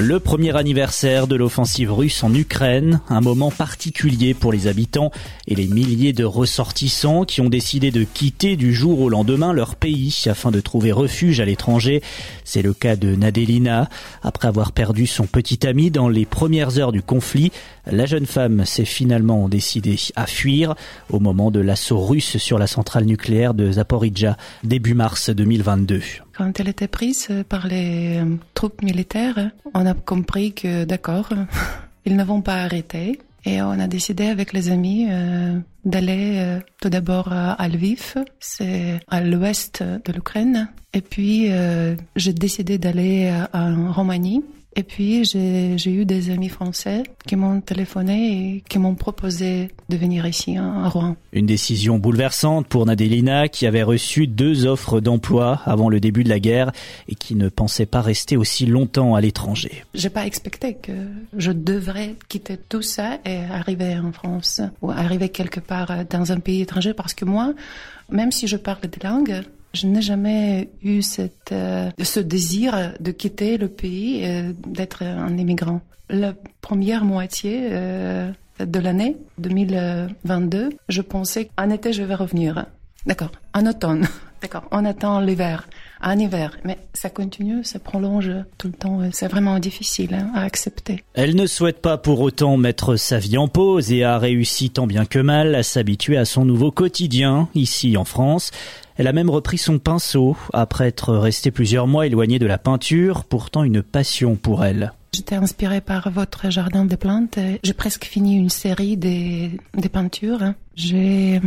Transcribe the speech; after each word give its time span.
Le 0.00 0.18
premier 0.18 0.56
anniversaire 0.56 1.26
de 1.26 1.36
l'offensive 1.36 1.92
russe 1.92 2.24
en 2.24 2.32
Ukraine, 2.32 3.02
un 3.10 3.20
moment 3.20 3.50
particulier 3.50 4.32
pour 4.32 4.50
les 4.50 4.66
habitants 4.66 5.10
et 5.46 5.54
les 5.54 5.66
milliers 5.66 6.14
de 6.14 6.24
ressortissants 6.24 7.26
qui 7.26 7.42
ont 7.42 7.50
décidé 7.50 7.90
de 7.90 8.04
quitter 8.04 8.56
du 8.56 8.72
jour 8.72 9.00
au 9.00 9.10
lendemain 9.10 9.52
leur 9.52 9.76
pays 9.76 10.16
afin 10.24 10.50
de 10.50 10.60
trouver 10.60 10.90
refuge 10.90 11.40
à 11.40 11.44
l'étranger. 11.44 12.02
C'est 12.44 12.62
le 12.62 12.72
cas 12.72 12.96
de 12.96 13.14
Nadelina. 13.14 13.90
Après 14.22 14.48
avoir 14.48 14.72
perdu 14.72 15.06
son 15.06 15.26
petit 15.26 15.66
ami 15.66 15.90
dans 15.90 16.08
les 16.08 16.24
premières 16.24 16.78
heures 16.78 16.92
du 16.92 17.02
conflit, 17.02 17.52
la 17.84 18.06
jeune 18.06 18.26
femme 18.26 18.64
s'est 18.64 18.86
finalement 18.86 19.50
décidée 19.50 19.98
à 20.16 20.26
fuir 20.26 20.76
au 21.10 21.20
moment 21.20 21.50
de 21.50 21.60
l'assaut 21.60 22.00
russe 22.00 22.38
sur 22.38 22.58
la 22.58 22.66
centrale 22.66 23.04
nucléaire 23.04 23.52
de 23.52 23.72
Zaporizhia 23.72 24.38
début 24.64 24.94
mars 24.94 25.28
2022. 25.28 26.00
Quand 26.40 26.58
elle 26.58 26.68
était 26.68 26.88
prise 26.88 27.28
par 27.50 27.66
les 27.66 28.16
euh, 28.16 28.24
troupes 28.54 28.80
militaires, 28.80 29.50
on 29.74 29.84
a 29.84 29.92
compris 29.92 30.54
que 30.54 30.86
d'accord, 30.86 31.28
ils 32.06 32.16
ne 32.16 32.24
vont 32.24 32.40
pas 32.40 32.62
arrêter. 32.62 33.20
Et 33.44 33.60
on 33.60 33.72
a 33.72 33.86
décidé 33.86 34.24
avec 34.28 34.54
les 34.54 34.70
amis 34.70 35.06
euh, 35.10 35.58
d'aller 35.84 36.38
euh, 36.38 36.60
tout 36.80 36.88
d'abord 36.88 37.30
à 37.30 37.68
Lviv, 37.68 38.14
c'est 38.38 39.00
à 39.08 39.20
l'ouest 39.20 39.82
de 39.82 40.12
l'Ukraine. 40.14 40.70
Et 40.94 41.02
puis 41.02 41.50
j'ai 42.16 42.32
décidé 42.32 42.78
d'aller 42.78 43.30
en 43.52 43.92
Roumanie 43.92 44.42
et 44.76 44.84
puis, 44.84 45.24
j'ai 45.24 45.90
eu 45.90 46.04
des 46.04 46.30
amis 46.30 46.48
français 46.48 47.02
qui 47.26 47.34
m'ont 47.34 47.60
téléphoné 47.60 48.56
et 48.56 48.64
qui 48.68 48.78
m'ont 48.78 48.94
proposé 48.94 49.68
de 49.88 49.96
venir 49.96 50.26
ici, 50.26 50.56
à 50.56 50.88
Rouen. 50.88 51.16
Une 51.32 51.46
décision 51.46 51.98
bouleversante 51.98 52.68
pour 52.68 52.86
Nadelina, 52.86 53.48
qui 53.48 53.66
avait 53.66 53.82
reçu 53.82 54.28
deux 54.28 54.66
offres 54.66 55.00
d'emploi 55.00 55.60
avant 55.64 55.88
le 55.88 55.98
début 55.98 56.22
de 56.22 56.28
la 56.28 56.38
guerre 56.38 56.70
et 57.08 57.16
qui 57.16 57.34
ne 57.34 57.48
pensait 57.48 57.86
pas 57.86 58.00
rester 58.00 58.36
aussi 58.36 58.64
longtemps 58.64 59.16
à 59.16 59.20
l'étranger. 59.20 59.84
J'ai 59.92 60.10
pas 60.10 60.24
expecté 60.24 60.74
que 60.74 60.92
je 61.36 61.50
devrais 61.50 62.14
quitter 62.28 62.56
tout 62.56 62.82
ça 62.82 63.18
et 63.24 63.38
arriver 63.38 63.98
en 63.98 64.12
France 64.12 64.60
ou 64.82 64.92
arriver 64.92 65.30
quelque 65.30 65.60
part 65.60 66.04
dans 66.08 66.30
un 66.30 66.38
pays 66.38 66.60
étranger 66.60 66.94
parce 66.94 67.14
que 67.14 67.24
moi, 67.24 67.54
même 68.08 68.30
si 68.30 68.46
je 68.46 68.56
parle 68.56 68.82
des 68.82 69.00
langues, 69.02 69.42
je 69.72 69.86
n'ai 69.86 70.02
jamais 70.02 70.70
eu 70.82 71.00
euh, 71.52 71.90
ce 72.02 72.20
désir 72.20 72.94
de 72.98 73.10
quitter 73.10 73.56
le 73.56 73.68
pays 73.68 74.26
d'être 74.66 75.02
un 75.02 75.36
immigrant. 75.36 75.80
La 76.10 76.34
première 76.60 77.04
moitié 77.04 77.68
euh, 77.70 78.32
de 78.58 78.78
l'année 78.80 79.16
2022, 79.38 80.70
je 80.88 81.02
pensais 81.02 81.48
qu'en 81.56 81.70
été, 81.70 81.92
je 81.92 82.02
vais 82.02 82.16
revenir. 82.16 82.66
D'accord. 83.06 83.32
En 83.54 83.66
automne. 83.66 84.06
D'accord. 84.42 84.64
On 84.70 84.84
attend 84.86 85.20
l'hiver. 85.20 85.68
En 86.02 86.18
hiver. 86.18 86.56
Mais 86.64 86.78
ça 86.94 87.10
continue, 87.10 87.62
ça 87.62 87.78
prolonge 87.78 88.30
tout 88.56 88.68
le 88.68 88.72
temps. 88.72 89.00
C'est 89.12 89.28
vraiment 89.28 89.58
difficile 89.58 90.14
hein, 90.14 90.30
à 90.34 90.44
accepter. 90.44 91.04
Elle 91.12 91.36
ne 91.36 91.46
souhaite 91.46 91.82
pas 91.82 91.98
pour 91.98 92.20
autant 92.20 92.56
mettre 92.56 92.96
sa 92.96 93.18
vie 93.18 93.36
en 93.36 93.48
pause 93.48 93.92
et 93.92 94.02
a 94.02 94.18
réussi 94.18 94.70
tant 94.70 94.86
bien 94.86 95.04
que 95.04 95.18
mal 95.18 95.54
à 95.54 95.62
s'habituer 95.62 96.16
à 96.16 96.24
son 96.24 96.46
nouveau 96.46 96.70
quotidien 96.70 97.48
ici 97.54 97.98
en 97.98 98.04
France. 98.04 98.50
Elle 98.96 99.06
a 99.08 99.12
même 99.12 99.30
repris 99.30 99.58
son 99.58 99.78
pinceau 99.78 100.36
après 100.54 100.88
être 100.88 101.14
restée 101.14 101.50
plusieurs 101.50 101.86
mois 101.86 102.06
éloignée 102.06 102.38
de 102.38 102.46
la 102.46 102.58
peinture, 102.58 103.24
pourtant 103.24 103.64
une 103.64 103.82
passion 103.82 104.36
pour 104.36 104.64
elle. 104.64 104.92
J'étais 105.12 105.34
inspirée 105.34 105.80
par 105.80 106.10
votre 106.10 106.50
jardin 106.50 106.84
de 106.84 106.96
plantes. 106.96 107.38
J'ai 107.62 107.74
presque 107.74 108.04
fini 108.04 108.36
une 108.36 108.48
série 108.48 108.96
des, 108.96 109.50
des 109.74 109.88
peintures. 109.88 110.54
J'ai 110.76 111.40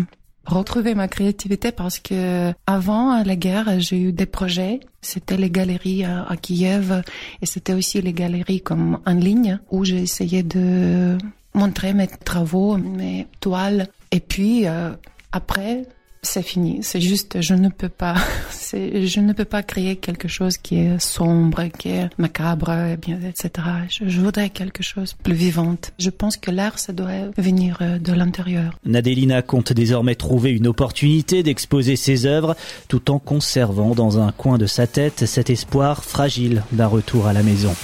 retrouvé 0.46 0.96
ma 0.96 1.08
créativité 1.08 1.72
parce 1.72 2.00
que 2.00 2.52
avant 2.68 3.24
la 3.24 3.36
guerre, 3.36 3.80
j'ai 3.80 4.00
eu 4.00 4.12
des 4.12 4.26
projets. 4.26 4.80
C'était 5.02 5.38
les 5.38 5.50
galeries 5.50 6.04
à, 6.06 6.36
Kiev 6.42 7.02
et 7.42 7.46
c'était 7.46 7.74
aussi 7.74 8.02
les 8.02 8.14
galeries 8.14 8.62
comme 8.62 9.00
en 9.06 9.14
ligne 9.14 9.60
où 9.72 9.84
j'ai 9.84 10.02
essayé 10.02 10.44
de 10.44 11.18
montrer 11.54 11.94
mes 11.94 12.08
travaux, 12.08 12.78
mes 12.78 13.28
toiles. 13.40 13.88
Et 14.12 14.20
puis 14.20 14.68
euh, 14.68 14.92
après, 15.32 15.84
c'est 16.24 16.42
fini. 16.42 16.80
C'est 16.82 17.02
juste, 17.02 17.42
je 17.42 17.54
ne 17.54 17.70
peux 17.70 17.90
pas, 17.90 18.16
je 18.74 19.20
ne 19.20 19.34
peux 19.34 19.46
pas 19.46 19.62
créer 19.62 19.98
quelque 19.98 20.28
chose 20.28 20.58
qui 20.58 20.80
est 20.80 21.00
sombre, 21.00 21.66
qui 21.78 21.90
est 21.90 22.10
macabre, 22.18 22.72
et 22.72 22.98
bien, 22.98 23.20
etc. 23.28 23.68
Je, 23.90 24.20
voudrais 24.20 24.50
quelque 24.50 24.82
chose 24.82 25.14
plus 25.22 25.34
vivante. 25.34 25.92
Je 26.00 26.10
pense 26.10 26.38
que 26.38 26.50
l'art, 26.50 26.80
ça 26.80 26.94
doit 26.94 27.30
venir 27.38 27.78
euh, 27.82 28.00
de 28.00 28.14
l'intérieur. 28.14 28.80
Nadelina 28.86 29.42
compte 29.42 29.74
désormais 29.74 30.16
trouver 30.16 30.52
une 30.52 30.68
opportunité 30.68 31.44
d'exposer 31.44 31.96
ses 31.96 32.26
œuvres 32.26 32.56
tout 32.88 33.12
en 33.12 33.20
conservant 33.20 33.94
dans 33.94 34.20
un 34.20 34.32
coin 34.32 34.58
de 34.58 34.66
sa 34.66 34.88
tête 34.88 35.26
cet 35.26 35.50
espoir 35.50 36.04
fragile 36.04 36.64
d'un 36.72 36.88
retour 36.88 37.28
à 37.28 37.34
la 37.34 37.44
maison. 37.44 37.76